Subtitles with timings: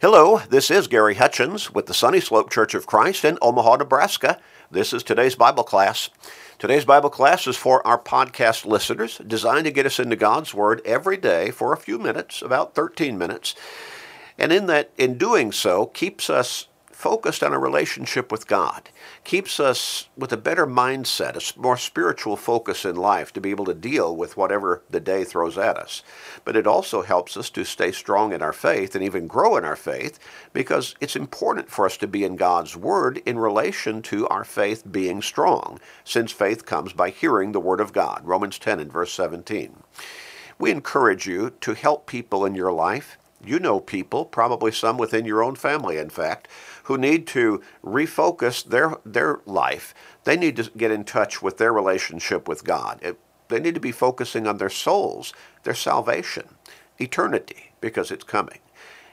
[0.00, 4.40] Hello, this is Gary Hutchins with the Sunny Slope Church of Christ in Omaha, Nebraska.
[4.70, 6.08] This is today's Bible class.
[6.58, 10.80] Today's Bible class is for our podcast listeners, designed to get us into God's Word
[10.86, 13.54] every day for a few minutes, about 13 minutes.
[14.38, 16.68] And in that, in doing so, keeps us
[17.00, 18.90] focused on a relationship with God,
[19.24, 23.64] keeps us with a better mindset, a more spiritual focus in life to be able
[23.64, 26.02] to deal with whatever the day throws at us.
[26.44, 29.64] But it also helps us to stay strong in our faith and even grow in
[29.64, 30.18] our faith
[30.52, 34.84] because it's important for us to be in God's Word in relation to our faith
[34.92, 38.20] being strong, since faith comes by hearing the Word of God.
[38.24, 39.74] Romans 10 and verse 17.
[40.58, 43.16] We encourage you to help people in your life.
[43.42, 46.46] You know people, probably some within your own family, in fact,
[46.90, 49.94] who need to refocus their, their life.
[50.24, 52.98] They need to get in touch with their relationship with God.
[53.00, 56.56] It, they need to be focusing on their souls, their salvation,
[56.98, 58.58] eternity, because it's coming.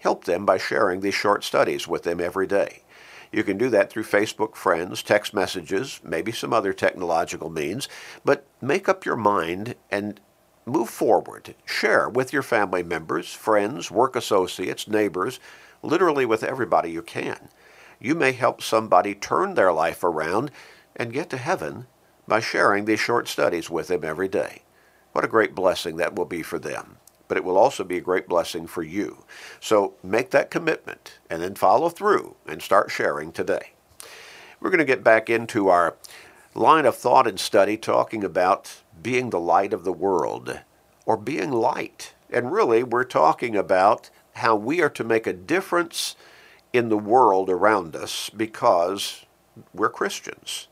[0.00, 2.82] Help them by sharing these short studies with them every day.
[3.30, 7.88] You can do that through Facebook friends, text messages, maybe some other technological means,
[8.24, 10.20] but make up your mind and
[10.70, 11.54] move forward.
[11.64, 15.40] Share with your family members, friends, work associates, neighbors,
[15.82, 17.48] literally with everybody you can
[18.00, 20.50] you may help somebody turn their life around
[20.96, 21.86] and get to heaven
[22.26, 24.62] by sharing these short studies with them every day.
[25.12, 26.96] What a great blessing that will be for them.
[27.28, 29.24] But it will also be a great blessing for you.
[29.60, 33.72] So make that commitment and then follow through and start sharing today.
[34.60, 35.96] We're going to get back into our
[36.54, 40.60] line of thought and study talking about being the light of the world
[41.06, 42.14] or being light.
[42.30, 46.16] And really, we're talking about how we are to make a difference
[46.72, 49.24] in the world around us because
[49.74, 50.68] we're Christians.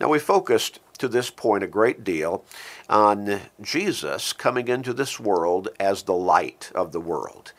[0.00, 2.44] Now, we focused to this point a great deal
[2.88, 7.52] on Jesus coming into this world as the light of the world,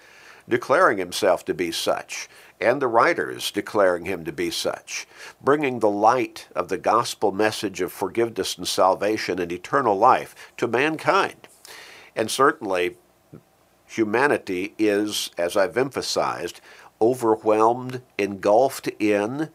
[0.47, 2.27] declaring himself to be such,
[2.59, 5.08] and the writers declaring him to be such,
[5.41, 10.67] bringing the light of the gospel message of forgiveness and salvation and eternal life to
[10.67, 11.48] mankind.
[12.15, 12.98] And certainly,
[13.86, 16.61] humanity is, as I've emphasized,
[17.02, 19.49] overwhelmed, engulfed in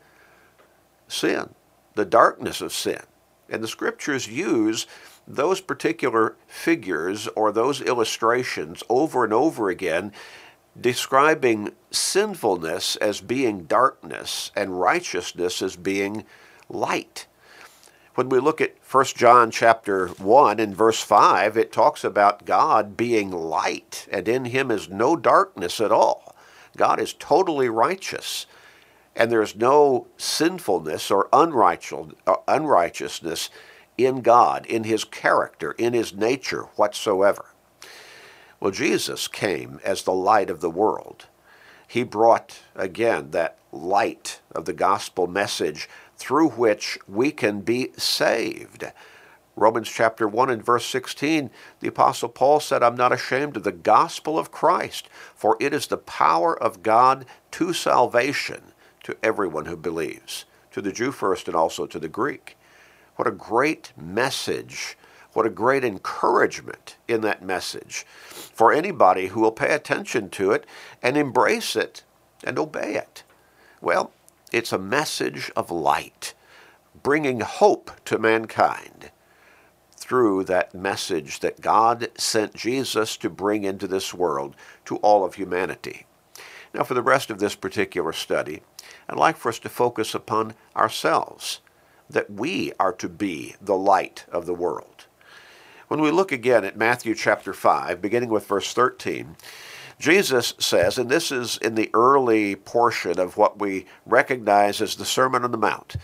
[1.07, 1.55] sin,
[1.95, 3.01] the darkness of sin.
[3.49, 4.87] And the scriptures use
[5.27, 10.13] those particular figures or those illustrations over and over again,
[10.81, 16.25] describing sinfulness as being darkness and righteousness as being
[16.69, 17.27] light.
[18.15, 22.97] When we look at 1 John chapter 1 and verse 5, it talks about God
[22.97, 26.35] being light, and in him is no darkness at all.
[26.77, 28.47] God is totally righteous,
[29.15, 33.51] and there's no sinfulness or uh, unrighteousness
[33.97, 37.47] in God, in his character, in his nature whatsoever.
[38.61, 41.27] Well, Jesus came as the light of the world.
[41.87, 48.85] He brought, again, that light of the gospel message through which we can be saved.
[49.55, 53.73] Romans chapter 1 and verse 16, the Apostle Paul said, I'm not ashamed of the
[53.73, 58.73] gospel of Christ, for it is the power of God to salvation
[59.05, 62.57] to everyone who believes, to the Jew first and also to the Greek.
[63.17, 64.97] What a great message.
[65.33, 70.65] What a great encouragement in that message for anybody who will pay attention to it
[71.03, 72.03] and embrace it
[72.45, 73.23] and obey it.
[73.81, 74.13] Well,
[74.53, 76.35] it's a message of light,
[77.03, 79.11] bringing hope to mankind
[80.09, 84.57] through that message that God sent Jesus to bring into this world
[84.87, 86.07] to all of humanity.
[86.73, 88.63] Now, for the rest of this particular study,
[89.09, 91.61] I'd like for us to focus upon ourselves,
[92.09, 94.98] that we are to be the light of the world.
[95.89, 99.37] When we look again at Matthew chapter 5, beginning with verse 13,
[99.99, 105.07] Jesus says, and this is in the early portion of what we recognize as the
[105.07, 105.97] Sermon on the Mount,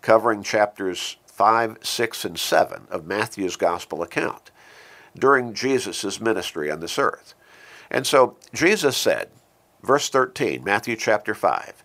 [0.00, 4.52] covering chapters 5, 6, and 7 of Matthew's gospel account
[5.18, 7.34] during Jesus' ministry on this earth.
[7.90, 9.28] And so Jesus said,
[9.82, 11.82] verse 13, Matthew chapter 5,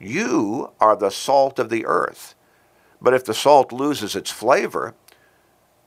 [0.00, 2.34] You are the salt of the earth,
[3.00, 4.96] but if the salt loses its flavor,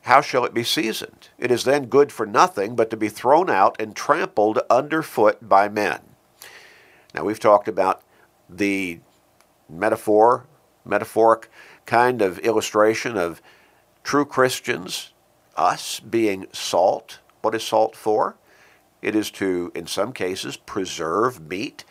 [0.04, 1.30] how shall it be seasoned?
[1.38, 5.69] It is then good for nothing but to be thrown out and trampled underfoot by
[5.69, 6.00] men.
[7.13, 8.01] Now we've talked about
[8.50, 9.00] the
[9.69, 10.46] metaphor,
[10.86, 11.50] metaphoric
[11.86, 13.42] kind of illustration of
[14.04, 15.13] true Christians,
[15.56, 17.19] us being salt.
[17.42, 18.38] What is salt for?
[19.02, 21.86] It is to, in some cases, preserve meat,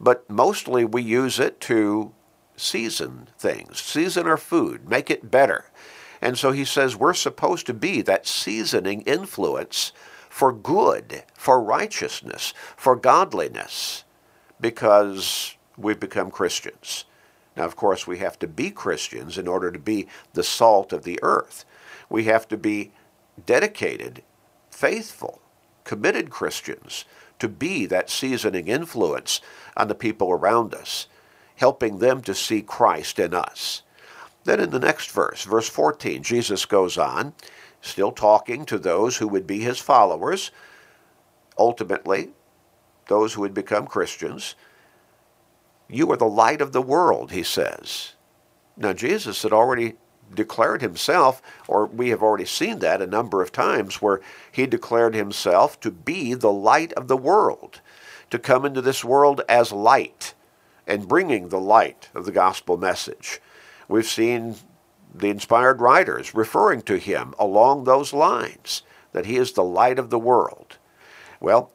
[0.00, 2.12] but mostly we use it to
[2.56, 5.66] season things, season our food, make it better.
[6.20, 9.92] And so he says we're supposed to be that seasoning influence
[10.30, 14.04] for good, for righteousness, for godliness.
[14.60, 17.04] because we've become Christians.
[17.56, 21.04] Now, of course, we have to be Christians in order to be the salt of
[21.04, 21.64] the earth.
[22.08, 22.92] We have to be
[23.46, 24.22] dedicated,
[24.70, 25.40] faithful,
[25.84, 27.04] committed Christians
[27.38, 29.40] to be that seasoning influence
[29.76, 31.06] on the people around us,
[31.56, 33.82] helping them to see Christ in us.
[34.46, 37.34] Then in the next verse, verse 14, Jesus goes on,
[37.80, 40.52] still talking to those who would be his followers,
[41.58, 42.30] ultimately,
[43.08, 44.54] those who would become Christians.
[45.88, 48.14] You are the light of the world, he says.
[48.76, 49.94] Now, Jesus had already
[50.32, 54.20] declared himself, or we have already seen that a number of times, where
[54.52, 57.80] he declared himself to be the light of the world,
[58.30, 60.34] to come into this world as light
[60.86, 63.40] and bringing the light of the gospel message.
[63.88, 64.56] We've seen
[65.14, 70.10] the inspired writers referring to him along those lines, that he is the light of
[70.10, 70.78] the world.
[71.40, 71.70] Well,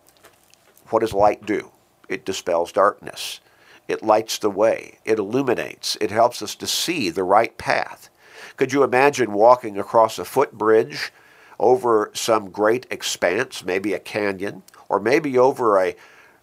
[0.90, 1.72] what does light do?
[2.10, 3.40] It dispels darkness.
[3.88, 5.00] It lights the way.
[5.06, 5.98] It illuminates.
[6.00, 8.10] It helps us to see the right path.
[8.58, 11.12] Could you imagine walking across a footbridge
[11.60, 15.96] over some great expanse, maybe a canyon, or maybe over a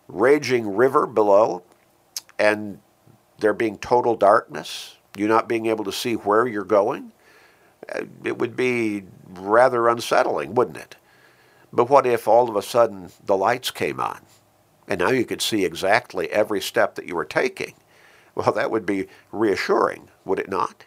[0.06, 1.62] raging river below,
[2.38, 2.80] and
[3.40, 7.12] there being total darkness, you not being able to see where you're going?
[8.24, 10.96] It would be rather unsettling, wouldn't it?
[11.72, 14.20] But what if all of a sudden the lights came on
[14.86, 17.74] and now you could see exactly every step that you were taking?
[18.34, 20.86] Well, that would be reassuring, would it not?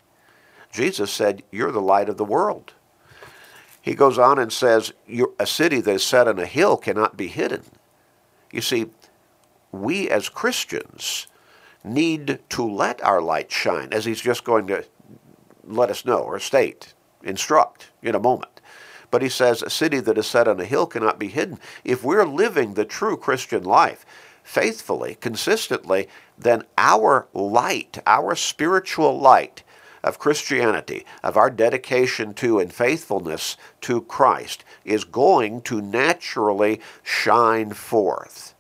[0.72, 2.74] Jesus said, You're the light of the world.
[3.81, 4.94] He goes on and says,
[5.39, 7.63] A city that is set on a hill cannot be hidden.
[8.51, 8.88] You see,
[9.72, 11.27] we as Christians
[11.83, 14.86] need to let our light shine, as he's just going to
[15.63, 16.94] let us know or state,
[17.24, 18.62] instruct in a moment.
[19.10, 21.60] But he says, A city that is set on a hill cannot be hidden.
[21.83, 24.06] If we're living the true Christian life
[24.44, 26.07] faithfully, consistently,
[26.38, 29.63] then our light, our spiritual light,
[30.04, 37.74] of Christianity, of our dedication to and faithfulness to Christ, is going to naturally shine
[37.74, 38.56] forth.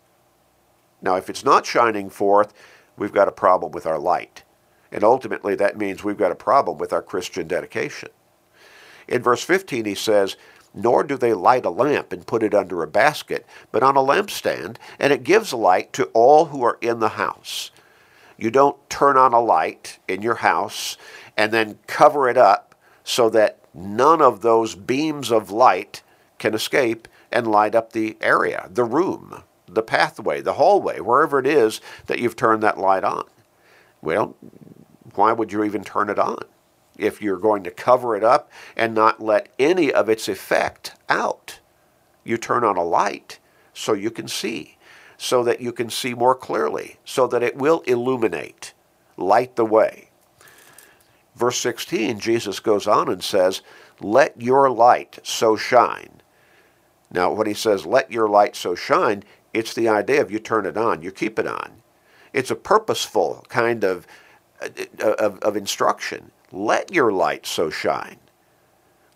[1.01, 2.53] Now, if it's not shining forth,
[3.01, 4.43] we've got a problem with our light.
[4.91, 8.09] And ultimately, that means we've got a problem with our Christian dedication.
[9.07, 10.37] In verse 15, he says,
[10.75, 14.01] Nor do they light a lamp and put it under a basket, but on a
[14.01, 17.71] lampstand, and it gives light to all who are in the house.
[18.37, 20.95] You don't turn on a light in your house
[21.35, 26.03] and then cover it up so that none of those beams of light
[26.37, 29.41] can escape and light up the area, the room,
[29.73, 33.25] the pathway, the hallway, wherever it is that you've turned that light on.
[34.01, 34.35] Well,
[35.15, 36.39] why would you even turn it on
[36.97, 41.59] if you're going to cover it up and not let any of its effect out?
[42.23, 43.39] You turn on a light
[43.73, 44.77] so you can see,
[45.17, 48.73] so that you can see more clearly, so that it will illuminate,
[49.17, 50.09] light the way.
[51.35, 53.61] Verse 16, Jesus goes on and says,
[53.99, 56.21] Let your light so shine.
[57.09, 60.65] Now, when he says, Let your light so shine, it's the idea of you turn
[60.65, 61.81] it on, you keep it on.
[62.33, 64.07] It's a purposeful kind of,
[64.61, 66.31] uh, of, of instruction.
[66.51, 68.17] Let your light so shine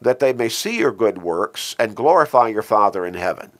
[0.02, 3.52] that they may see your good works and glorify your Father in heaven.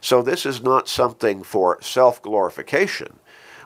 [0.00, 3.18] So, this is not something for self glorification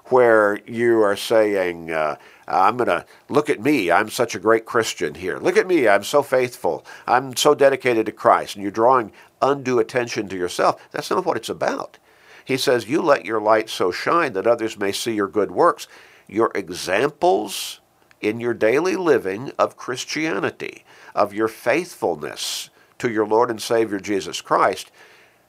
[0.06, 2.16] where you are saying, uh,
[2.48, 3.90] I'm going to look at me.
[3.90, 5.38] I'm such a great Christian here.
[5.38, 5.88] Look at me.
[5.88, 6.84] I'm so faithful.
[7.06, 8.56] I'm so dedicated to Christ.
[8.56, 10.88] And you're drawing undue attention to yourself.
[10.90, 11.98] That's not what it's about.
[12.44, 15.86] He says, You let your light so shine that others may see your good works.
[16.26, 17.80] Your examples
[18.20, 20.84] in your daily living of Christianity,
[21.14, 24.90] of your faithfulness to your Lord and Savior Jesus Christ,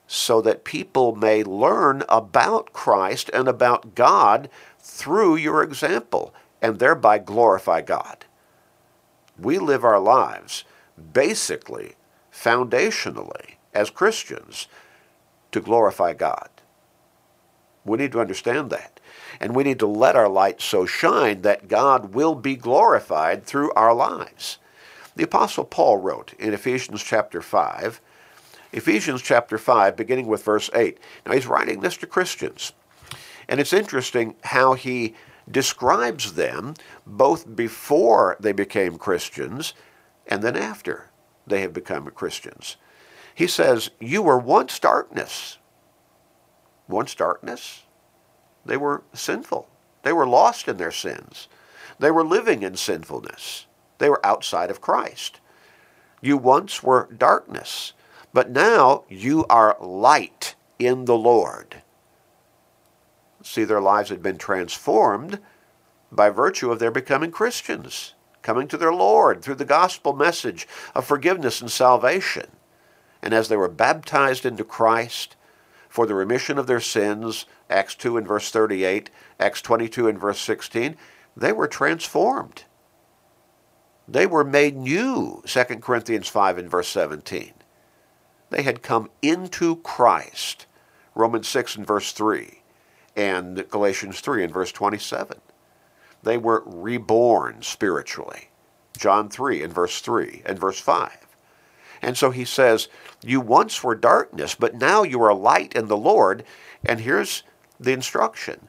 [0.06, 7.18] so that people may learn about Christ and about God through your example and thereby
[7.18, 8.24] glorify God.
[9.38, 10.64] We live our lives
[11.12, 11.94] basically,
[12.32, 14.68] foundationally, as Christians,
[15.52, 16.48] to glorify God.
[17.84, 19.00] We need to understand that.
[19.40, 23.72] And we need to let our light so shine that God will be glorified through
[23.72, 24.58] our lives.
[25.16, 28.00] The Apostle Paul wrote in Ephesians chapter 5,
[28.72, 30.98] Ephesians chapter 5, beginning with verse 8.
[31.24, 32.72] Now he's writing this to Christians.
[33.48, 35.14] And it's interesting how he
[35.48, 36.74] describes them
[37.06, 39.74] both before they became Christians
[40.26, 41.10] and then after
[41.46, 42.76] they have become Christians.
[43.34, 45.58] He says, You were once darkness.
[46.88, 47.82] Once darkness?
[48.64, 49.68] They were sinful.
[50.02, 51.48] They were lost in their sins.
[51.98, 53.66] They were living in sinfulness.
[53.98, 55.40] They were outside of Christ.
[56.20, 57.92] You once were darkness,
[58.32, 61.82] but now you are light in the Lord.
[63.42, 65.38] See, their lives had been transformed
[66.10, 71.04] by virtue of their becoming Christians, coming to their Lord through the gospel message of
[71.04, 72.46] forgiveness and salvation.
[73.22, 75.36] And as they were baptized into Christ
[75.94, 80.40] for the remission of their sins, Acts 2 and verse 38, Acts 22 and verse
[80.40, 80.96] 16,
[81.36, 82.64] they were transformed.
[84.08, 87.52] They were made new, 2 Corinthians 5 and verse 17.
[88.50, 90.66] They had come into Christ,
[91.14, 92.62] Romans 6 and verse 3,
[93.14, 95.40] and Galatians 3 and verse 27.
[96.24, 98.48] They were reborn spiritually,
[98.98, 101.33] John 3 and verse 3 and verse 5.
[102.04, 102.88] And so he says,
[103.24, 106.44] You once were darkness, but now you are light in the Lord.
[106.84, 107.42] And here's
[107.80, 108.68] the instruction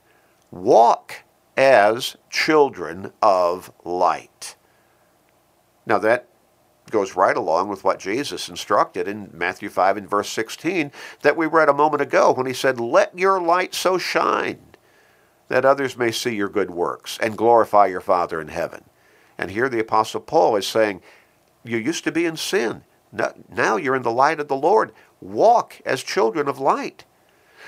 [0.51, 1.24] walk
[1.58, 4.56] as children of light.
[5.86, 6.30] Now that
[6.92, 11.46] goes right along with what Jesus instructed in Matthew 5 and verse 16 that we
[11.46, 14.60] read a moment ago when he said, Let your light so shine
[15.50, 18.86] that others may see your good works and glorify your Father in heaven.
[19.38, 21.01] And here the Apostle Paul is saying,
[21.65, 22.86] You used to be in sin.
[23.50, 24.91] Now you're in the light of the Lord.
[25.22, 27.05] Walk as children of light.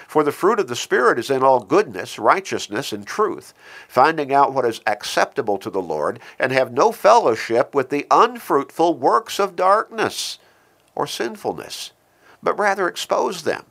[0.07, 3.53] For the fruit of the Spirit is in all goodness, righteousness, and truth,
[3.89, 8.93] finding out what is acceptable to the Lord, and have no fellowship with the unfruitful
[8.93, 10.39] works of darkness
[10.95, 11.91] or sinfulness,
[12.41, 13.65] but rather expose them.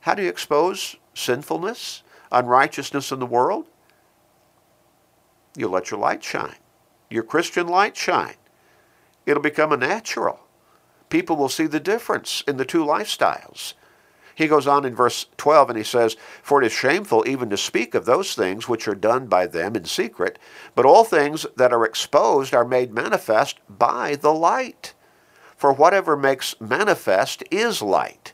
[0.00, 3.66] How do you expose sinfulness, unrighteousness in the world?
[5.56, 6.56] You let your light shine,
[7.08, 8.34] your Christian light shine.
[9.26, 10.40] It'll become a natural.
[11.08, 13.74] People will see the difference in the two lifestyles.
[14.34, 17.56] He goes on in verse 12 and he says, For it is shameful even to
[17.56, 20.38] speak of those things which are done by them in secret,
[20.76, 24.94] but all things that are exposed are made manifest by the light.
[25.56, 28.32] For whatever makes manifest is light.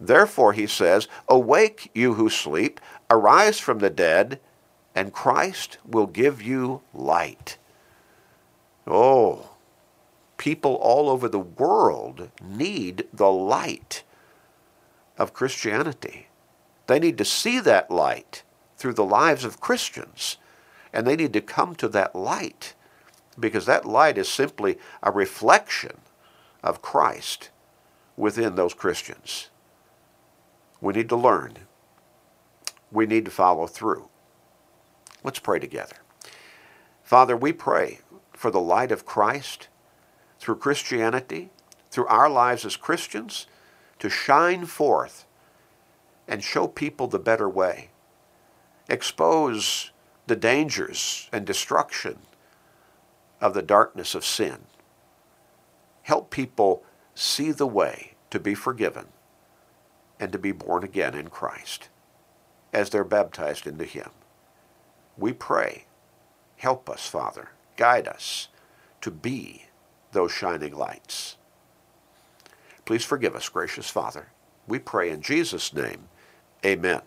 [0.00, 4.40] Therefore, he says, Awake, you who sleep, arise from the dead,
[4.96, 7.56] and Christ will give you light.
[8.84, 9.55] Oh,
[10.46, 14.04] people all over the world need the light
[15.18, 16.28] of Christianity.
[16.86, 18.44] They need to see that light
[18.76, 20.36] through the lives of Christians,
[20.92, 22.74] and they need to come to that light
[23.40, 25.98] because that light is simply a reflection
[26.62, 27.50] of Christ
[28.16, 29.50] within those Christians.
[30.80, 31.54] We need to learn.
[32.92, 34.08] We need to follow through.
[35.24, 35.96] Let's pray together.
[37.02, 37.98] Father, we pray
[38.32, 39.66] for the light of Christ
[40.38, 41.50] through Christianity,
[41.90, 43.46] through our lives as Christians,
[43.98, 45.26] to shine forth
[46.28, 47.90] and show people the better way,
[48.88, 49.90] expose
[50.26, 52.18] the dangers and destruction
[53.40, 54.58] of the darkness of sin,
[56.02, 56.82] help people
[57.14, 59.06] see the way to be forgiven
[60.18, 61.88] and to be born again in Christ
[62.72, 64.10] as they're baptized into Him.
[65.16, 65.86] We pray,
[66.56, 68.48] help us, Father, guide us
[69.00, 69.66] to be
[70.16, 71.36] those shining lights.
[72.86, 74.28] Please forgive us, gracious Father.
[74.66, 76.08] We pray in Jesus' name.
[76.64, 77.02] Amen.